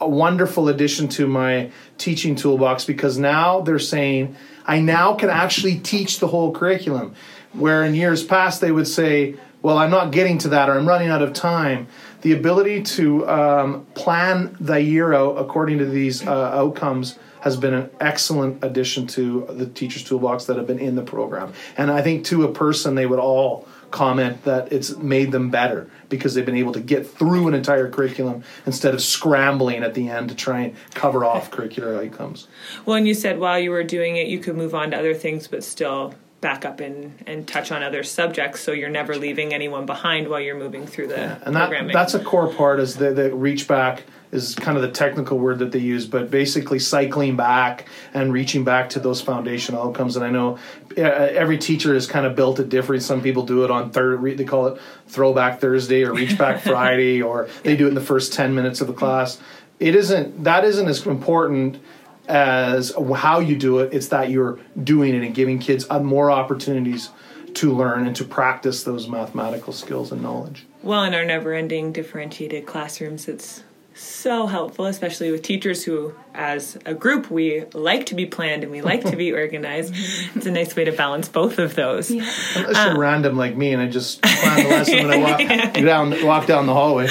a 0.00 0.08
wonderful 0.08 0.68
addition 0.68 1.08
to 1.08 1.26
my 1.26 1.72
teaching 1.98 2.36
toolbox 2.36 2.84
because 2.84 3.18
now 3.18 3.60
they're 3.60 3.80
saying 3.80 4.36
I 4.66 4.80
now 4.80 5.14
can 5.14 5.30
actually 5.30 5.78
teach 5.78 6.20
the 6.20 6.28
whole 6.28 6.52
curriculum. 6.52 7.14
Where 7.52 7.84
in 7.84 7.94
years 7.94 8.22
past 8.22 8.60
they 8.60 8.70
would 8.70 8.86
say, 8.86 9.34
well, 9.62 9.76
I'm 9.76 9.90
not 9.90 10.12
getting 10.12 10.38
to 10.38 10.48
that 10.50 10.68
or 10.68 10.78
I'm 10.78 10.86
running 10.86 11.08
out 11.08 11.22
of 11.22 11.32
time. 11.32 11.88
The 12.22 12.32
ability 12.32 12.82
to 12.82 13.28
um, 13.28 13.86
plan 13.94 14.56
the 14.60 14.80
year 14.80 15.12
out 15.12 15.36
according 15.38 15.78
to 15.78 15.86
these 15.86 16.26
uh, 16.26 16.30
outcomes 16.30 17.18
has 17.40 17.56
been 17.56 17.74
an 17.74 17.90
excellent 18.00 18.62
addition 18.62 19.06
to 19.06 19.46
the 19.50 19.66
teacher's 19.66 20.04
toolbox 20.04 20.44
that 20.44 20.56
have 20.56 20.66
been 20.66 20.78
in 20.78 20.94
the 20.94 21.02
program. 21.02 21.52
And 21.76 21.90
I 21.90 22.02
think 22.02 22.24
to 22.26 22.44
a 22.44 22.52
person, 22.52 22.94
they 22.94 23.06
would 23.06 23.18
all 23.18 23.66
comment 23.90 24.44
that 24.44 24.72
it's 24.72 24.96
made 24.96 25.32
them 25.32 25.50
better 25.50 25.90
because 26.08 26.34
they've 26.34 26.46
been 26.46 26.56
able 26.56 26.72
to 26.72 26.80
get 26.80 27.06
through 27.06 27.48
an 27.48 27.54
entire 27.54 27.88
curriculum 27.88 28.42
instead 28.66 28.94
of 28.94 29.02
scrambling 29.02 29.82
at 29.82 29.94
the 29.94 30.08
end 30.08 30.28
to 30.28 30.34
try 30.34 30.60
and 30.60 30.76
cover 30.94 31.24
off 31.24 31.50
curricular 31.50 32.04
outcomes. 32.04 32.48
Well, 32.84 32.96
and 32.96 33.06
you 33.06 33.14
said 33.14 33.38
while 33.38 33.58
you 33.58 33.70
were 33.70 33.84
doing 33.84 34.16
it, 34.16 34.26
you 34.26 34.38
could 34.38 34.56
move 34.56 34.74
on 34.74 34.90
to 34.90 34.98
other 34.98 35.14
things, 35.14 35.48
but 35.48 35.64
still 35.64 36.14
back 36.40 36.64
up 36.64 36.80
and, 36.80 37.22
and 37.26 37.46
touch 37.46 37.70
on 37.70 37.82
other 37.82 38.02
subjects 38.02 38.60
so 38.60 38.72
you're 38.72 38.88
never 38.88 39.16
leaving 39.16 39.52
anyone 39.52 39.86
behind 39.86 40.28
while 40.28 40.40
you're 40.40 40.58
moving 40.58 40.86
through 40.86 41.08
the 41.08 41.16
yeah, 41.16 41.38
and 41.44 41.54
programming. 41.54 41.88
That, 41.88 41.92
that's 41.92 42.14
a 42.14 42.24
core 42.24 42.52
part 42.52 42.80
is 42.80 42.96
the, 42.96 43.12
the 43.12 43.34
reach 43.34 43.68
back 43.68 44.04
is 44.32 44.54
kind 44.54 44.76
of 44.76 44.82
the 44.82 44.90
technical 44.90 45.38
word 45.38 45.58
that 45.58 45.72
they 45.72 45.80
use, 45.80 46.06
but 46.06 46.30
basically 46.30 46.78
cycling 46.78 47.36
back 47.36 47.88
and 48.14 48.32
reaching 48.32 48.64
back 48.64 48.90
to 48.90 49.00
those 49.00 49.20
foundational 49.20 49.82
outcomes. 49.82 50.16
And 50.16 50.24
I 50.24 50.30
know 50.30 50.58
uh, 50.96 51.00
every 51.00 51.58
teacher 51.58 51.94
is 51.94 52.06
kind 52.06 52.24
of 52.24 52.36
built 52.36 52.60
it 52.60 52.68
different. 52.68 53.02
Some 53.02 53.22
people 53.22 53.44
do 53.44 53.64
it 53.64 53.70
on 53.70 53.90
third, 53.90 54.22
they 54.22 54.44
call 54.44 54.68
it 54.68 54.80
Throwback 55.08 55.60
Thursday 55.60 56.04
or 56.04 56.14
Reach 56.14 56.38
Back 56.38 56.60
Friday, 56.62 57.20
or 57.20 57.48
they 57.64 57.76
do 57.76 57.86
it 57.86 57.88
in 57.88 57.94
the 57.94 58.00
first 58.00 58.32
ten 58.32 58.54
minutes 58.54 58.80
of 58.80 58.86
the 58.86 58.92
class. 58.92 59.40
It 59.80 59.94
isn't 59.94 60.44
that 60.44 60.64
isn't 60.64 60.88
as 60.88 61.04
important 61.06 61.82
as 62.30 62.92
how 63.16 63.40
you 63.40 63.56
do 63.56 63.80
it. 63.80 63.92
It's 63.92 64.08
that 64.08 64.30
you're 64.30 64.58
doing 64.82 65.14
it 65.14 65.22
and 65.22 65.34
giving 65.34 65.58
kids 65.58 65.88
more 65.90 66.30
opportunities 66.30 67.10
to 67.54 67.72
learn 67.74 68.06
and 68.06 68.14
to 68.16 68.24
practice 68.24 68.84
those 68.84 69.08
mathematical 69.08 69.72
skills 69.72 70.12
and 70.12 70.22
knowledge. 70.22 70.66
Well, 70.82 71.02
in 71.04 71.14
our 71.14 71.24
never-ending 71.24 71.92
differentiated 71.92 72.64
classrooms, 72.64 73.28
it's 73.28 73.64
so 73.92 74.46
helpful, 74.46 74.86
especially 74.86 75.30
with 75.30 75.42
teachers 75.42 75.84
who, 75.84 76.14
as 76.32 76.78
a 76.86 76.94
group, 76.94 77.30
we 77.30 77.64
like 77.74 78.06
to 78.06 78.14
be 78.14 78.24
planned 78.24 78.62
and 78.62 78.72
we 78.72 78.80
like 78.80 79.04
to 79.04 79.16
be 79.16 79.32
organized. 79.34 79.94
It's 80.34 80.46
a 80.46 80.50
nice 80.50 80.74
way 80.76 80.84
to 80.84 80.92
balance 80.92 81.28
both 81.28 81.58
of 81.58 81.74
those. 81.74 82.10
Yeah. 82.10 82.22
Unless 82.56 82.76
you're 82.76 82.94
uh, 82.94 82.98
random 82.98 83.36
like 83.36 83.56
me 83.56 83.72
and 83.72 83.82
I 83.82 83.88
just 83.88 84.22
plan 84.22 84.62
the 84.62 84.70
lesson 84.70 85.08
when 85.08 85.10
I 85.10 85.16
walk 85.18 85.74
down 85.74 86.24
walk 86.24 86.46
down 86.46 86.66
the 86.66 86.74
hallway. 86.74 87.08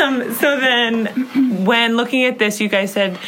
Um, 0.00 0.32
so 0.34 0.60
then, 0.60 1.64
when 1.64 1.96
looking 1.96 2.24
at 2.24 2.38
this, 2.38 2.60
you 2.60 2.68
guys 2.68 2.92
said 2.92 3.18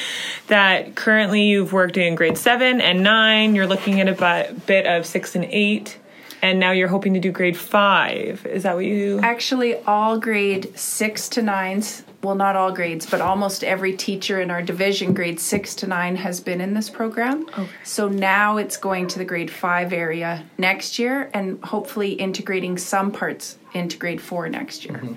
that 0.49 0.95
currently 0.95 1.43
you've 1.43 1.73
worked 1.73 1.97
in 1.97 2.15
grade 2.15 2.39
seven 2.39 2.81
and 2.81 3.03
nine. 3.03 3.55
You're 3.55 3.67
looking 3.67 4.01
at 4.01 4.09
a 4.09 4.55
bit 4.67 4.87
of 4.87 5.07
six 5.07 5.35
and 5.35 5.45
eight 5.47 5.99
and 6.43 6.61
now 6.61 6.71
you're 6.71 6.89
hoping 6.89 7.15
to 7.15 7.21
do 7.21 7.33
grade 7.33 7.57
five. 7.57 8.47
Is 8.47 8.63
that 8.65 8.75
what 8.75 8.85
you? 8.85 9.21
Actually, 9.21 9.77
all 9.85 10.19
grade 10.19 10.79
six 10.79 11.29
to 11.31 11.43
nines. 11.43 12.03
Well, 12.23 12.35
not 12.35 12.57
all 12.57 12.73
grades, 12.73 13.09
but 13.09 13.21
almost 13.21 13.63
every 13.63 13.97
teacher 13.97 14.41
in 14.41 14.51
our 14.51 14.63
division, 14.63 15.13
grade 15.15 15.39
six 15.39 15.75
to 15.77 15.87
nine, 15.87 16.17
has 16.17 16.41
been 16.41 16.61
in 16.61 16.75
this 16.75 16.91
program. 16.91 17.47
Okay. 17.49 17.69
So 17.85 18.09
now 18.09 18.57
it's 18.57 18.77
going 18.77 19.07
to 19.09 19.19
the 19.19 19.25
grade 19.25 19.51
five 19.51 19.93
area 19.93 20.45
next 20.59 20.99
year, 20.99 21.31
and 21.35 21.63
hopefully 21.65 22.13
integrating 22.13 22.79
some 22.79 23.13
parts 23.13 23.59
into 23.75 23.97
grade 23.97 24.21
four 24.21 24.49
next 24.49 24.85
year. 24.85 24.99
Mm-hmm. 24.99 25.15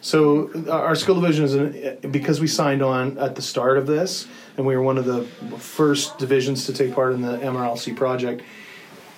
So 0.00 0.50
uh, 0.66 0.70
our 0.70 0.94
school 0.94 1.20
division 1.20 1.44
is 1.44 1.96
because 2.06 2.40
we 2.40 2.46
signed 2.46 2.82
on 2.82 3.18
at 3.18 3.34
the 3.34 3.42
start 3.42 3.76
of 3.76 3.86
this, 3.86 4.26
and 4.56 4.66
we 4.66 4.76
were 4.76 4.82
one 4.82 4.98
of 4.98 5.04
the 5.04 5.24
first 5.58 6.18
divisions 6.18 6.66
to 6.66 6.72
take 6.72 6.94
part 6.94 7.12
in 7.12 7.20
the 7.20 7.36
MRLC 7.38 7.96
project 7.96 8.42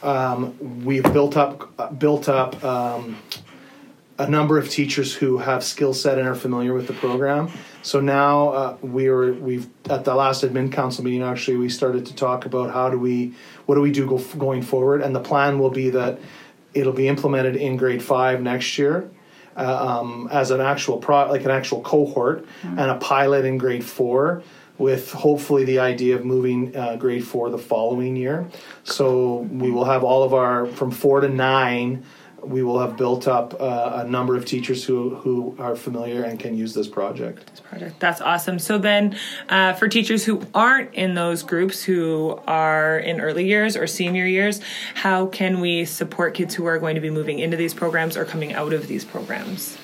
um, 0.02 0.84
we've 0.84 1.04
built 1.12 1.36
up 1.36 1.98
built 1.98 2.28
up 2.28 2.62
um, 2.64 3.18
a 4.18 4.28
number 4.28 4.58
of 4.58 4.68
teachers 4.68 5.14
who 5.14 5.38
have 5.38 5.64
skill 5.64 5.94
set 5.94 6.18
and 6.18 6.28
are 6.28 6.34
familiar 6.34 6.74
with 6.74 6.86
the 6.86 6.92
program. 6.92 7.50
So 7.82 8.00
now 8.00 8.48
uh, 8.50 8.76
we 8.82 9.06
are 9.06 9.32
we've 9.32 9.68
at 9.88 10.04
the 10.04 10.14
last 10.14 10.44
admin 10.44 10.72
council 10.72 11.04
meeting 11.04 11.22
actually 11.22 11.56
we 11.56 11.68
started 11.68 12.06
to 12.06 12.14
talk 12.14 12.46
about 12.46 12.72
how 12.72 12.90
do 12.90 12.98
we 12.98 13.34
what 13.66 13.76
do 13.76 13.80
we 13.80 13.92
do 13.92 14.06
go, 14.06 14.18
going 14.18 14.62
forward, 14.62 15.02
and 15.02 15.14
the 15.14 15.20
plan 15.20 15.58
will 15.58 15.70
be 15.70 15.90
that 15.90 16.18
it'll 16.74 16.92
be 16.92 17.08
implemented 17.08 17.56
in 17.56 17.76
grade 17.76 18.02
five 18.02 18.42
next 18.42 18.78
year. 18.78 19.08
Uh, 19.54 20.00
um, 20.00 20.28
as 20.32 20.50
an 20.50 20.62
actual 20.62 20.96
pro 20.96 21.28
like 21.28 21.44
an 21.44 21.50
actual 21.50 21.82
cohort 21.82 22.46
mm-hmm. 22.62 22.78
and 22.78 22.90
a 22.90 22.94
pilot 22.94 23.44
in 23.44 23.58
grade 23.58 23.84
four 23.84 24.42
with 24.78 25.12
hopefully 25.12 25.64
the 25.64 25.78
idea 25.78 26.16
of 26.16 26.24
moving 26.24 26.74
uh, 26.74 26.96
grade 26.96 27.24
four 27.24 27.50
the 27.50 27.58
following 27.58 28.16
year. 28.16 28.48
So 28.84 29.36
we 29.50 29.70
will 29.70 29.84
have 29.84 30.04
all 30.04 30.22
of 30.22 30.32
our 30.32 30.66
from 30.66 30.90
four 30.90 31.20
to 31.20 31.28
nine. 31.28 32.04
We 32.42 32.62
will 32.62 32.80
have 32.80 32.96
built 32.96 33.28
up 33.28 33.54
uh, 33.60 34.02
a 34.04 34.08
number 34.08 34.36
of 34.36 34.44
teachers 34.44 34.84
who 34.84 35.14
who 35.16 35.54
are 35.58 35.76
familiar 35.76 36.24
and 36.24 36.40
can 36.40 36.56
use 36.56 36.74
this 36.74 36.88
project. 36.88 37.46
This 37.46 37.60
project, 37.60 38.00
that's 38.00 38.20
awesome. 38.20 38.58
So 38.58 38.78
then, 38.78 39.16
uh, 39.48 39.74
for 39.74 39.88
teachers 39.88 40.24
who 40.24 40.42
aren't 40.52 40.92
in 40.94 41.14
those 41.14 41.42
groups, 41.42 41.82
who 41.82 42.40
are 42.46 42.98
in 42.98 43.20
early 43.20 43.46
years 43.46 43.76
or 43.76 43.86
senior 43.86 44.26
years, 44.26 44.60
how 44.94 45.26
can 45.26 45.60
we 45.60 45.84
support 45.84 46.34
kids 46.34 46.54
who 46.54 46.66
are 46.66 46.78
going 46.78 46.96
to 46.96 47.00
be 47.00 47.10
moving 47.10 47.38
into 47.38 47.56
these 47.56 47.74
programs 47.74 48.16
or 48.16 48.24
coming 48.24 48.52
out 48.52 48.72
of 48.72 48.88
these 48.88 49.04
programs? 49.04 49.78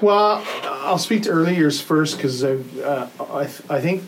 Well, 0.00 0.44
I'll 0.64 0.98
speak 0.98 1.22
to 1.22 1.30
early 1.30 1.56
years 1.56 1.80
first 1.80 2.16
because 2.16 2.44
uh, 2.44 3.08
I, 3.18 3.42
I 3.70 3.80
think 3.80 4.02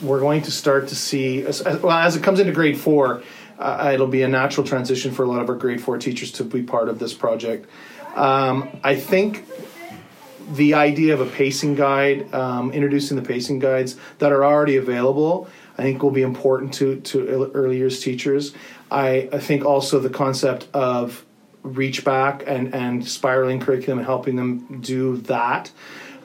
we're 0.00 0.20
going 0.20 0.42
to 0.42 0.50
start 0.50 0.88
to 0.88 0.94
see, 0.94 1.44
as, 1.44 1.62
well, 1.62 1.90
as 1.90 2.16
it 2.16 2.22
comes 2.22 2.40
into 2.40 2.52
grade 2.52 2.78
four, 2.78 3.22
uh, 3.62 3.90
it'll 3.94 4.06
be 4.06 4.22
a 4.22 4.28
natural 4.28 4.66
transition 4.66 5.12
for 5.12 5.24
a 5.24 5.28
lot 5.28 5.40
of 5.40 5.48
our 5.48 5.54
grade 5.54 5.80
four 5.80 5.98
teachers 5.98 6.32
to 6.32 6.44
be 6.44 6.62
part 6.62 6.88
of 6.88 6.98
this 6.98 7.14
project. 7.14 7.68
Um, 8.14 8.68
I 8.82 8.96
think 8.96 9.46
the 10.52 10.74
idea 10.74 11.14
of 11.14 11.20
a 11.20 11.26
pacing 11.26 11.76
guide, 11.76 12.32
um, 12.34 12.72
introducing 12.72 13.16
the 13.16 13.22
pacing 13.22 13.58
guides 13.58 13.96
that 14.18 14.32
are 14.32 14.44
already 14.44 14.76
available, 14.76 15.48
I 15.78 15.82
think 15.82 16.02
will 16.02 16.10
be 16.10 16.22
important 16.22 16.74
to, 16.74 17.00
to 17.00 17.50
early 17.54 17.78
years 17.78 18.02
teachers. 18.02 18.52
I, 18.90 19.28
I 19.32 19.38
think 19.38 19.64
also 19.64 20.00
the 20.00 20.10
concept 20.10 20.68
of 20.74 21.24
reach 21.62 22.04
back 22.04 22.42
and, 22.46 22.74
and 22.74 23.06
spiraling 23.06 23.60
curriculum 23.60 23.98
and 23.98 24.06
helping 24.06 24.36
them 24.36 24.80
do 24.80 25.18
that 25.18 25.70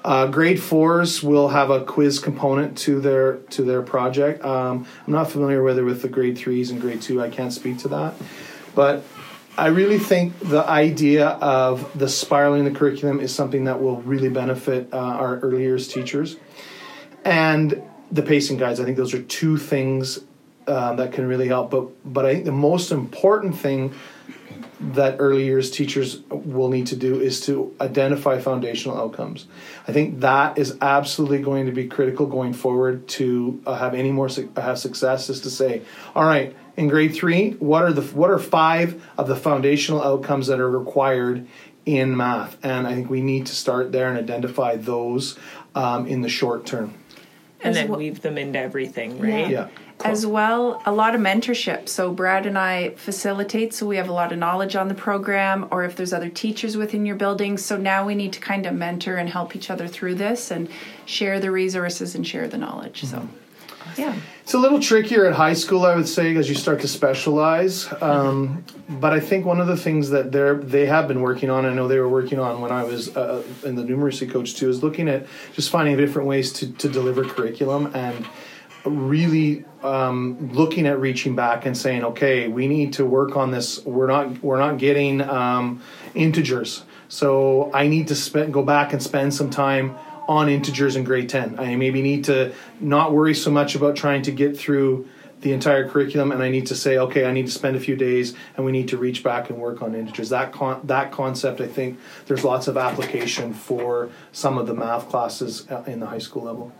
uh, 0.07 0.25
grade 0.25 0.57
fours 0.57 1.21
will 1.21 1.49
have 1.49 1.69
a 1.69 1.83
quiz 1.83 2.17
component 2.17 2.77
to 2.77 3.01
their 3.01 3.37
to 3.49 3.61
their 3.61 3.81
project. 3.81 4.43
Um, 4.43 4.87
I'm 5.05 5.11
not 5.11 5.29
familiar 5.29 5.61
whether 5.61 5.83
with 5.83 6.01
the 6.01 6.07
grade 6.07 6.37
threes 6.37 6.71
and 6.71 6.79
grade 6.79 7.01
two. 7.01 7.21
I 7.21 7.29
can't 7.29 7.51
speak 7.51 7.79
to 7.79 7.89
that, 7.89 8.13
but 8.73 9.03
I 9.57 9.67
really 9.67 9.99
think 9.99 10.39
the 10.39 10.65
idea 10.65 11.27
of 11.27 11.91
the 11.93 12.07
spiraling 12.07 12.63
the 12.63 12.71
curriculum 12.71 13.19
is 13.19 13.35
something 13.35 13.65
that 13.65 13.81
will 13.81 14.01
really 14.03 14.29
benefit 14.29 14.87
uh, 14.93 14.97
our 14.97 15.39
early 15.39 15.63
years 15.63 15.89
teachers, 15.89 16.37
and 17.25 17.83
the 18.09 18.21
pacing 18.23 18.55
guides. 18.55 18.79
I 18.79 18.85
think 18.85 18.95
those 18.95 19.13
are 19.13 19.23
two 19.23 19.57
things 19.57 20.19
uh, 20.67 20.95
that 20.95 21.11
can 21.11 21.27
really 21.27 21.49
help. 21.49 21.69
But 21.69 22.13
but 22.13 22.25
I 22.25 22.33
think 22.33 22.45
the 22.45 22.53
most 22.53 22.93
important 22.93 23.57
thing 23.57 23.93
that 24.79 25.15
early 25.19 25.45
years 25.45 25.71
teachers 25.71 26.21
will 26.29 26.69
need 26.69 26.87
to 26.87 26.95
do 26.95 27.19
is 27.19 27.41
to 27.41 27.75
identify 27.81 28.39
foundational 28.39 28.97
outcomes. 28.97 29.47
I 29.87 29.91
think 29.91 30.19
that 30.19 30.57
is 30.57 30.77
absolutely 30.81 31.39
going 31.39 31.65
to 31.65 31.71
be 31.71 31.87
critical 31.87 32.25
going 32.27 32.53
forward 32.53 33.07
to 33.09 33.61
uh, 33.65 33.75
have 33.75 33.93
any 33.93 34.11
more 34.11 34.29
su- 34.29 34.51
have 34.55 34.77
success. 34.77 35.29
Is 35.29 35.41
to 35.41 35.49
say, 35.49 35.81
all 36.15 36.25
right, 36.25 36.55
in 36.75 36.87
grade 36.87 37.15
three, 37.15 37.51
what 37.53 37.83
are 37.83 37.93
the 37.93 38.03
what 38.03 38.29
are 38.29 38.39
five 38.39 39.03
of 39.17 39.27
the 39.27 39.35
foundational 39.35 40.03
outcomes 40.03 40.47
that 40.47 40.59
are 40.59 40.69
required 40.69 41.47
in 41.85 42.15
math? 42.15 42.57
And 42.63 42.85
I 42.85 42.93
think 42.93 43.09
we 43.09 43.21
need 43.21 43.47
to 43.47 43.55
start 43.55 43.91
there 43.91 44.09
and 44.09 44.17
identify 44.17 44.75
those 44.75 45.39
um, 45.73 46.05
in 46.07 46.21
the 46.21 46.29
short 46.29 46.65
term 46.65 46.93
and 47.61 47.75
then 47.75 47.89
weave 47.89 48.21
them 48.21 48.37
into 48.37 48.59
everything, 48.59 49.19
right? 49.19 49.49
Yeah. 49.49 49.69
As 50.03 50.25
well 50.25 50.81
a 50.85 50.91
lot 50.91 51.15
of 51.15 51.21
mentorship 51.21 51.89
so 51.89 52.11
brad 52.11 52.45
and 52.45 52.57
i 52.57 52.89
facilitate 52.91 53.73
so 53.73 53.85
we 53.85 53.97
have 53.97 54.09
a 54.09 54.11
lot 54.11 54.31
of 54.31 54.37
knowledge 54.37 54.75
on 54.75 54.87
the 54.87 54.93
program 54.93 55.67
or 55.71 55.83
if 55.83 55.95
there's 55.95 56.13
other 56.13 56.29
teachers 56.29 56.77
within 56.77 57.05
your 57.05 57.15
building 57.15 57.57
so 57.57 57.77
now 57.77 58.05
we 58.05 58.13
need 58.13 58.31
to 58.31 58.39
kind 58.39 58.65
of 58.65 58.73
mentor 58.73 59.15
and 59.15 59.29
help 59.29 59.55
each 59.55 59.69
other 59.69 59.87
through 59.87 60.13
this 60.15 60.51
and 60.51 60.69
share 61.05 61.39
the 61.39 61.49
resources 61.49 62.13
and 62.15 62.27
share 62.27 62.47
the 62.47 62.57
knowledge 62.57 63.03
so 63.03 63.27
Mm-hmm. 63.87 64.01
yeah 64.01 64.15
It's 64.43 64.53
a 64.53 64.57
little 64.57 64.79
trickier 64.79 65.25
at 65.25 65.33
high 65.33 65.53
school, 65.53 65.85
I 65.85 65.95
would 65.95 66.07
say, 66.07 66.35
as 66.35 66.49
you 66.49 66.55
start 66.55 66.81
to 66.81 66.87
specialize. 66.87 67.87
Um, 68.01 68.63
but 68.89 69.13
I 69.13 69.19
think 69.19 69.45
one 69.45 69.59
of 69.59 69.67
the 69.67 69.77
things 69.77 70.09
that 70.09 70.31
they're 70.31 70.55
they 70.55 70.85
have 70.85 71.07
been 71.07 71.21
working 71.21 71.49
on, 71.49 71.65
I 71.65 71.73
know 71.73 71.87
they 71.87 71.99
were 71.99 72.09
working 72.09 72.39
on 72.39 72.61
when 72.61 72.71
I 72.71 72.83
was 72.83 73.15
uh, 73.15 73.43
in 73.65 73.75
the 73.75 73.83
numeracy 73.83 74.29
coach 74.29 74.55
too, 74.55 74.69
is 74.69 74.83
looking 74.83 75.07
at 75.09 75.25
just 75.53 75.69
finding 75.69 75.97
different 75.97 76.27
ways 76.27 76.51
to, 76.53 76.71
to 76.73 76.89
deliver 76.89 77.23
curriculum 77.23 77.91
and 77.93 78.25
really 78.89 79.65
um, 79.83 80.51
looking 80.53 80.87
at 80.87 80.99
reaching 80.99 81.35
back 81.35 81.65
and 81.65 81.77
saying, 81.77 82.03
okay, 82.03 82.47
we 82.47 82.67
need 82.67 82.93
to 82.93 83.05
work 83.05 83.35
on 83.35 83.51
this. 83.51 83.83
We're 83.85 84.07
not 84.07 84.43
we're 84.43 84.59
not 84.59 84.77
getting 84.77 85.21
um, 85.21 85.81
integers, 86.15 86.83
so 87.07 87.71
I 87.73 87.87
need 87.87 88.07
to 88.09 88.15
spend 88.15 88.53
go 88.53 88.63
back 88.63 88.93
and 88.93 89.01
spend 89.01 89.33
some 89.33 89.49
time 89.49 89.97
on 90.27 90.49
integers 90.49 90.95
in 90.95 91.03
grade 91.03 91.29
10. 91.29 91.59
I 91.59 91.75
maybe 91.75 92.01
need 92.01 92.25
to 92.25 92.53
not 92.81 93.13
worry 93.13 93.33
so 93.33 93.49
much 93.49 93.75
about 93.75 93.95
trying 93.95 94.23
to 94.23 94.31
get 94.31 94.57
through 94.57 95.07
the 95.41 95.53
entire 95.53 95.87
curriculum 95.87 96.31
and 96.31 96.41
I 96.41 96.49
need 96.49 96.65
to 96.67 96.75
say 96.75 96.97
okay 96.97 97.25
I 97.25 97.31
need 97.31 97.45
to 97.45 97.51
spend 97.51 97.75
a 97.75 97.79
few 97.79 97.95
days 97.95 98.33
and 98.55 98.65
we 98.65 98.71
need 98.71 98.87
to 98.87 98.97
reach 98.97 99.23
back 99.23 99.51
and 99.51 99.59
work 99.59 99.83
on 99.83 99.93
integers 99.93 100.29
that 100.29 100.51
con- 100.51 100.81
that 100.85 101.11
concept 101.11 101.61
I 101.61 101.67
think 101.67 101.99
there's 102.25 102.43
lots 102.43 102.67
of 102.67 102.75
application 102.75 103.53
for 103.53 104.09
some 104.31 104.57
of 104.57 104.65
the 104.65 104.73
math 104.73 105.09
classes 105.09 105.69
uh, 105.69 105.83
in 105.85 105.99
the 105.99 106.07
high 106.07 106.17
school 106.17 106.43
level 106.43 106.73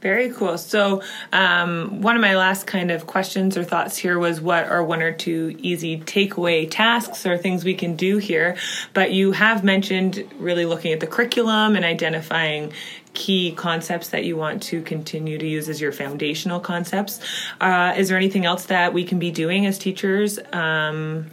Very 0.00 0.30
cool. 0.30 0.56
So, 0.56 1.02
um, 1.30 2.00
one 2.00 2.16
of 2.16 2.22
my 2.22 2.34
last 2.34 2.66
kind 2.66 2.90
of 2.90 3.06
questions 3.06 3.58
or 3.58 3.64
thoughts 3.64 3.98
here 3.98 4.18
was 4.18 4.40
what 4.40 4.64
are 4.64 4.82
one 4.82 5.02
or 5.02 5.12
two 5.12 5.54
easy 5.58 6.00
takeaway 6.00 6.66
tasks 6.70 7.26
or 7.26 7.36
things 7.36 7.64
we 7.64 7.74
can 7.74 7.96
do 7.96 8.16
here? 8.16 8.56
But 8.94 9.12
you 9.12 9.32
have 9.32 9.62
mentioned 9.62 10.26
really 10.38 10.64
looking 10.64 10.94
at 10.94 11.00
the 11.00 11.06
curriculum 11.06 11.76
and 11.76 11.84
identifying 11.84 12.72
key 13.12 13.52
concepts 13.52 14.08
that 14.10 14.24
you 14.24 14.36
want 14.36 14.62
to 14.62 14.80
continue 14.82 15.36
to 15.36 15.46
use 15.46 15.68
as 15.68 15.82
your 15.82 15.92
foundational 15.92 16.60
concepts. 16.60 17.20
Uh, 17.60 17.92
is 17.96 18.08
there 18.08 18.16
anything 18.16 18.46
else 18.46 18.66
that 18.66 18.94
we 18.94 19.04
can 19.04 19.18
be 19.18 19.30
doing 19.30 19.66
as 19.66 19.78
teachers? 19.78 20.38
Um, 20.52 21.30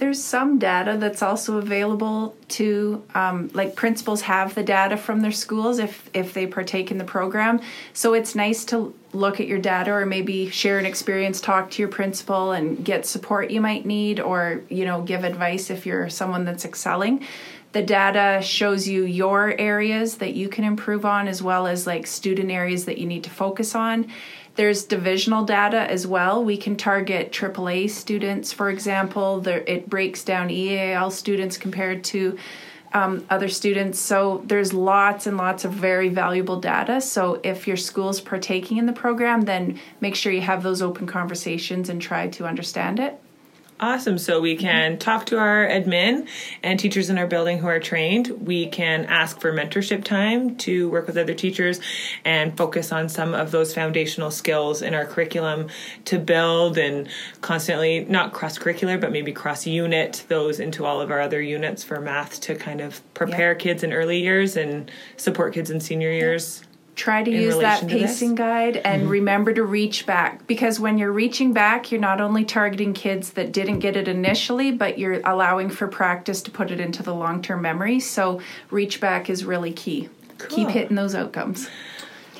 there's 0.00 0.22
some 0.22 0.58
data 0.58 0.96
that's 0.98 1.22
also 1.22 1.58
available 1.58 2.34
to 2.48 3.04
um, 3.14 3.50
like 3.52 3.76
principals 3.76 4.22
have 4.22 4.54
the 4.54 4.62
data 4.62 4.96
from 4.96 5.20
their 5.20 5.30
schools 5.30 5.78
if 5.78 6.08
if 6.14 6.32
they 6.32 6.46
partake 6.46 6.90
in 6.90 6.96
the 6.96 7.04
program. 7.04 7.60
So 7.92 8.14
it's 8.14 8.34
nice 8.34 8.64
to 8.66 8.94
look 9.12 9.40
at 9.40 9.46
your 9.46 9.58
data 9.58 9.92
or 9.92 10.06
maybe 10.06 10.48
share 10.48 10.78
an 10.78 10.86
experience 10.86 11.38
talk 11.38 11.70
to 11.72 11.82
your 11.82 11.90
principal 11.90 12.52
and 12.52 12.82
get 12.82 13.04
support 13.04 13.50
you 13.50 13.60
might 13.60 13.84
need 13.84 14.20
or 14.20 14.62
you 14.70 14.86
know 14.86 15.02
give 15.02 15.22
advice 15.22 15.68
if 15.68 15.84
you're 15.84 16.08
someone 16.08 16.46
that's 16.46 16.64
excelling. 16.64 17.22
The 17.72 17.82
data 17.82 18.40
shows 18.42 18.88
you 18.88 19.04
your 19.04 19.54
areas 19.56 20.16
that 20.16 20.34
you 20.34 20.48
can 20.48 20.64
improve 20.64 21.04
on 21.04 21.28
as 21.28 21.42
well 21.42 21.66
as 21.66 21.86
like 21.86 22.06
student 22.06 22.50
areas 22.50 22.86
that 22.86 22.96
you 22.96 23.06
need 23.06 23.24
to 23.24 23.30
focus 23.30 23.74
on 23.74 24.10
there's 24.60 24.84
divisional 24.84 25.42
data 25.42 25.90
as 25.90 26.06
well. 26.06 26.44
We 26.44 26.58
can 26.58 26.76
target 26.76 27.32
AAA 27.32 27.88
students, 27.88 28.52
for 28.52 28.68
example. 28.68 29.40
There, 29.40 29.64
it 29.66 29.88
breaks 29.88 30.22
down 30.22 30.50
EAL 30.50 31.12
students 31.12 31.56
compared 31.56 32.04
to 32.04 32.36
um, 32.92 33.24
other 33.30 33.48
students. 33.48 33.98
So 33.98 34.42
there's 34.44 34.74
lots 34.74 35.26
and 35.26 35.38
lots 35.38 35.64
of 35.64 35.72
very 35.72 36.10
valuable 36.10 36.60
data. 36.60 37.00
So 37.00 37.40
if 37.42 37.66
your 37.66 37.78
school's 37.78 38.20
partaking 38.20 38.76
in 38.76 38.84
the 38.84 38.92
program, 38.92 39.40
then 39.46 39.80
make 40.02 40.14
sure 40.14 40.30
you 40.30 40.42
have 40.42 40.62
those 40.62 40.82
open 40.82 41.06
conversations 41.06 41.88
and 41.88 42.02
try 42.02 42.28
to 42.28 42.44
understand 42.44 43.00
it. 43.00 43.18
Awesome. 43.80 44.18
So 44.18 44.42
we 44.42 44.56
mm-hmm. 44.56 44.60
can 44.60 44.98
talk 44.98 45.24
to 45.26 45.38
our 45.38 45.66
admin 45.66 46.28
and 46.62 46.78
teachers 46.78 47.08
in 47.08 47.16
our 47.16 47.26
building 47.26 47.58
who 47.58 47.66
are 47.66 47.80
trained. 47.80 48.28
We 48.46 48.66
can 48.66 49.06
ask 49.06 49.40
for 49.40 49.52
mentorship 49.54 50.04
time 50.04 50.56
to 50.58 50.90
work 50.90 51.06
with 51.06 51.16
other 51.16 51.32
teachers 51.32 51.80
and 52.22 52.54
focus 52.58 52.92
on 52.92 53.08
some 53.08 53.32
of 53.32 53.52
those 53.52 53.74
foundational 53.74 54.30
skills 54.30 54.82
in 54.82 54.92
our 54.92 55.06
curriculum 55.06 55.68
to 56.04 56.18
build 56.18 56.76
and 56.76 57.08
constantly, 57.40 58.04
not 58.04 58.34
cross 58.34 58.58
curricular, 58.58 59.00
but 59.00 59.12
maybe 59.12 59.32
cross 59.32 59.66
unit 59.66 60.26
those 60.28 60.60
into 60.60 60.84
all 60.84 61.00
of 61.00 61.10
our 61.10 61.20
other 61.20 61.40
units 61.40 61.82
for 61.82 61.98
math 62.00 62.38
to 62.42 62.54
kind 62.54 62.82
of 62.82 63.02
prepare 63.14 63.52
Yeah. 63.52 63.58
kids 63.58 63.82
in 63.82 63.94
early 63.94 64.20
years 64.20 64.58
and 64.58 64.90
support 65.16 65.54
kids 65.54 65.70
in 65.70 65.80
senior 65.80 66.10
years. 66.12 66.62
Try 67.00 67.22
to 67.22 67.30
in 67.30 67.40
use 67.40 67.58
that 67.58 67.82
relation 67.82 67.88
to 67.88 67.94
this? 67.94 68.10
pacing 68.12 68.34
guide 68.34 68.76
and 68.78 69.08
remember 69.08 69.52
to 69.54 69.62
reach 69.62 70.06
back. 70.06 70.46
Because 70.46 70.78
when 70.78 70.98
you're 70.98 71.12
reaching 71.12 71.52
back 71.52 71.90
you're 71.90 72.00
not 72.00 72.20
only 72.20 72.44
targeting 72.44 72.92
kids 72.92 73.30
that 73.30 73.52
didn't 73.52 73.78
get 73.78 73.96
it 73.96 74.06
initially 74.06 74.70
but 74.70 74.98
you're 74.98 75.20
allowing 75.24 75.70
for 75.70 75.88
practice 75.88 76.42
to 76.42 76.50
put 76.50 76.70
it 76.70 76.78
into 76.78 77.02
the 77.02 77.14
long-term 77.14 77.62
memory. 77.62 78.00
So 78.00 78.40
reach 78.70 79.00
back 79.00 79.30
is 79.30 79.44
really 79.44 79.72
key. 79.72 80.08
Keep 80.48 80.68
hitting 80.68 80.96
those 80.96 81.14
outcomes. 81.14 81.68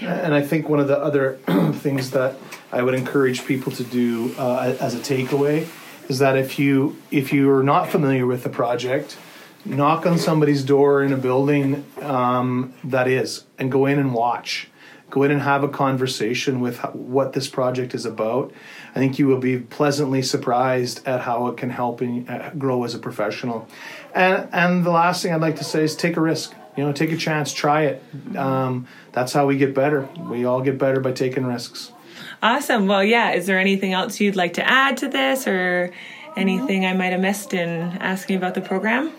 And 0.01 0.35
I 0.35 0.41
think 0.41 0.69
one 0.69 0.81
of 0.81 0.89
the 0.89 0.99
other 0.99 1.35
things 1.75 2.11
that 2.13 2.37
I 2.73 2.83
would 2.83 2.95
encourage 2.95 3.45
people 3.45 3.73
to 3.73 3.85
do 3.85 4.35
uh, 4.39 4.75
as 4.81 4.95
a 4.95 4.99
takeaway 4.99 5.69
is 6.09 6.19
that 6.19 6.37
if 6.37 6.59
you 6.59 6.97
if 7.11 7.33
you 7.33 7.51
are 7.51 7.63
not 7.63 7.89
familiar 7.89 8.27
with 8.27 8.43
the 8.43 8.49
project, 8.49 9.17
knock 9.65 10.07
on 10.07 10.19
somebody's 10.19 10.65
door 10.65 11.03
in 11.03 11.13
a 11.13 11.17
building 11.17 11.85
um, 12.03 12.75
that 12.85 13.09
is, 13.09 13.45
and 13.59 13.71
go 13.71 13.87
in 13.87 13.99
and 13.99 14.15
watch. 14.15 14.69
Go 15.11 15.25
in 15.25 15.33
and 15.33 15.43
have 15.43 15.65
a 15.65 15.69
conversation 15.69 16.61
with 16.61 16.79
what 16.95 17.33
this 17.33 17.49
project 17.49 17.95
is 17.95 18.07
about. 18.07 18.53
I 18.95 19.01
think 19.01 19.19
you 19.19 19.27
will 19.27 19.41
be 19.41 19.59
pleasantly 19.59 20.23
surprised 20.23 21.07
at 21.07 21.23
how 21.23 21.49
it 21.49 21.57
can 21.57 21.71
help 21.71 22.01
in, 22.01 22.29
uh, 22.29 22.53
grow 22.57 22.85
as 22.85 22.95
a 22.95 22.99
professional. 22.99 23.67
And 24.15 24.49
and 24.53 24.85
the 24.85 24.91
last 24.91 25.23
thing 25.23 25.33
I'd 25.35 25.41
like 25.41 25.57
to 25.57 25.65
say 25.65 25.83
is 25.83 25.97
take 25.97 26.17
a 26.17 26.21
risk. 26.21 26.55
You 26.77 26.85
know, 26.85 26.93
take 26.93 27.11
a 27.11 27.17
chance, 27.17 27.53
try 27.53 27.87
it. 27.87 28.03
Um, 28.37 28.87
that's 29.11 29.33
how 29.33 29.47
we 29.47 29.57
get 29.57 29.75
better. 29.75 30.09
We 30.31 30.45
all 30.45 30.63
get 30.63 30.79
better 30.79 31.01
by 31.01 31.11
taking 31.11 31.45
risks. 31.45 31.93
Awesome. 32.41 32.87
Well, 32.87 33.03
yeah. 33.03 33.33
Is 33.33 33.47
there 33.47 33.59
anything 33.59 33.93
else 33.93 34.21
you'd 34.21 34.37
like 34.37 34.55
to 34.55 34.67
add 34.67 34.97
to 34.99 35.09
this 35.09 35.49
or 35.49 35.93
anything 36.37 36.87
I 36.87 36.95
might 36.95 37.13
have 37.13 37.21
missed 37.21 37.53
in 37.53 37.69
asking 37.99 38.37
about 38.37 38.55
the 38.55 38.61
program? 38.61 39.13